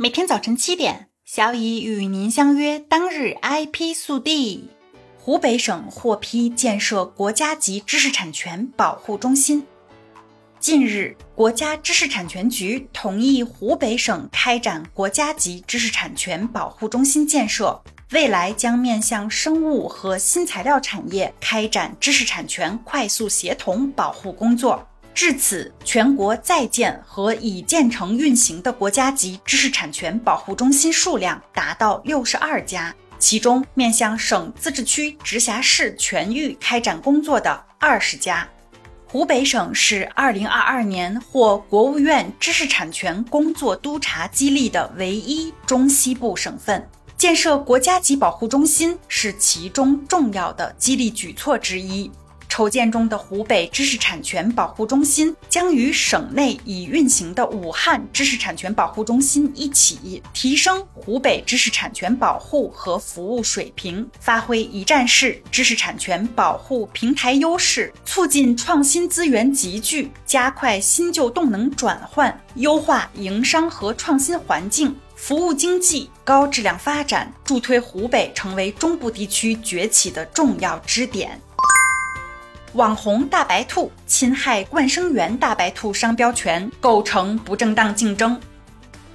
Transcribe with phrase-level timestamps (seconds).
[0.00, 2.78] 每天早晨七点，小乙与您相约。
[2.78, 4.70] 当日 IP 速递：
[5.18, 9.66] 湖北省获批建设国家级知识产权保护中心。
[10.60, 24.87] 近日，国家知识产权局同意湖北省开展国家级知识产权保护中心建设，未来将面向生物和新材料产业开展知识产权快速协同保护工作。
[25.18, 38.48] 至此，全国在建和已建成运行的国家级知识产权保护中心数量达到六十二家，其中面向省、自治区、直辖市全域开展工作的二十家。
[39.08, 52.08] 湖北省是二零二二年获国务院知识产权工作督察激励的唯一中西部省份，建设国家级保护中心是其中重要的激励举措之一。
[52.58, 81.40] 筹建中的湖北知识产权保护中心将与省内已运行的武汉知识产权保护中心一起，提升湖北知识产权保护和服务水平，发挥一站式知识产权保护平台优势，促进创新资源集聚，加快新旧动能转换，优化营商和创新环境，服务经济高质量发展，助推湖北成为中部地区崛起的重要支点。
[82.74, 88.38] 网红大白兔侵害冠生园大白兔商标权，构成不正当竞争。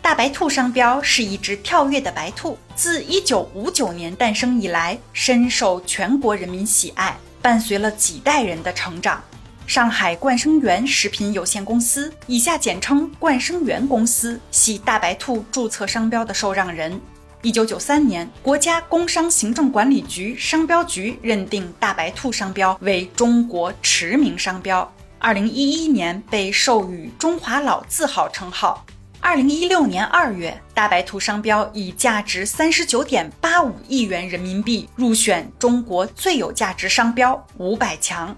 [0.00, 9.22] 大白兔商标是一只跳跃的白兔，自1959年诞生以来，深受全国人民喜爱，伴随了几代人的成长。
[9.66, 16.98] 上海冠生园食品有限公司（以下简称冠生园公司）系大白兔注册商标的受让人。
[17.44, 24.90] 一九九三年，国家工商行政管理局商标局认定大白兔商标为中国驰名商标。
[25.18, 28.82] 二零一一年被授予中华老字号称号。
[29.20, 38.34] 二零一六年二月，大白兔商标以价值三十九点八五亿元人民币入选中国最有价值商标五百强。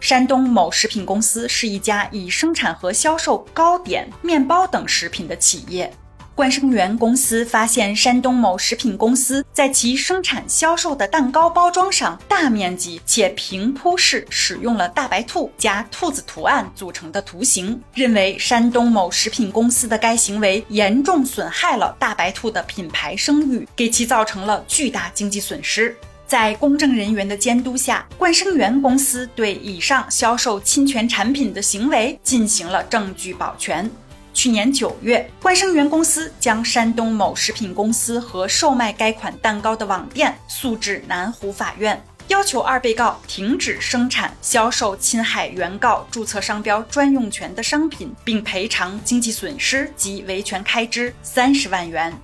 [0.00, 5.92] 山东某食品公司是一家以生产和销售糕点、面包等食品的企业。
[6.38, 25.92] 冠生园公司发现山东某食品公司在其生产销售的蛋糕包装上大面积且平铺式使用了大白兔加兔子图案组成的图形，认为山东某食品公司的该行为严重损害了大白兔的品牌声誉，给其造成了巨大经济损失。
[26.28, 33.90] 在公证人员的监督下，冠生园公司对以上销售侵权产品的行为进行了证据保全。
[34.34, 52.16] 去年九月，冠生园公司将山东某食品公司和售卖该款蛋糕的网店诉至南湖法院，要求二被告停止生产、销售侵害原告注册商标专用权的商品，并赔偿经济损失及维权开支三十万元。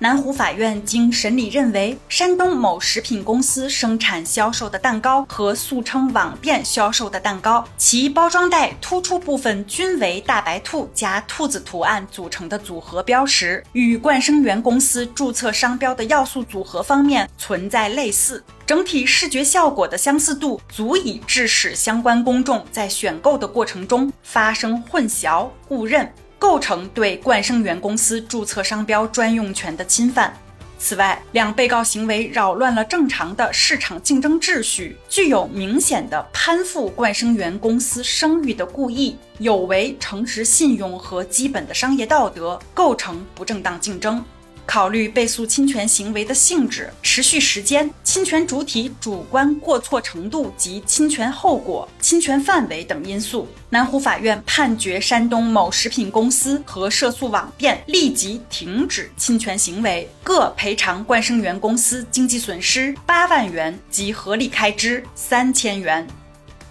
[0.00, 26.08] 南湖法院经审理认为，山东某食品公司生产销售的蛋糕和俗称网店销售的蛋糕，其包装袋突出部分均为大白兔加兔子图案组成的组合标识，与冠生园公司注册商标的要素组合方面存在类似，整体视觉效果的相似度足以致使相关公众在选购的过程中发生混淆误认。
[26.38, 30.32] 构成对冠生园公司注册商标专用权的侵犯。
[30.80, 44.24] 此外，两被告行为扰乱了正常的市场竞争秩序，具有明显的攀附冠生园公司声誉的故意，有违诚实信用和基本的商业道德，构成不正当竞争。
[44.68, 66.06] 考虑被诉侵权行为的性质、持续时间、侵权主体主观过错程度及侵权后果、侵权范围等因素，南湖法院判决山东某食品公司和涉诉网店立即停止侵权行为，各赔偿冠生园公司经济损失八万元及合理开支三千元。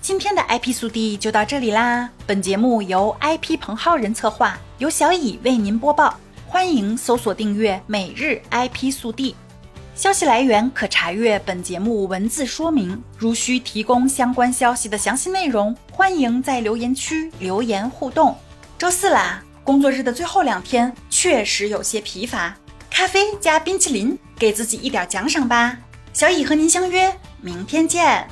[0.00, 2.08] 今天的 IP 速递就到这里啦！
[2.26, 6.18] 本节目由 IP 彭浩人策划，由小乙为您播报。
[6.52, 9.34] 欢迎搜索订阅每日 IP 速递，
[9.94, 13.02] 消息来源可查阅本节目文字说明。
[13.16, 18.36] 如需提供相关消息的详细内容，欢迎在留言区留言互动。
[18.76, 22.54] 周四啦，工作日的最后两天确实有些疲乏，
[22.90, 25.78] 咖啡加冰淇淋，给自己一点奖赏吧。
[26.12, 27.10] 小乙和您相约
[27.40, 28.28] 明天见。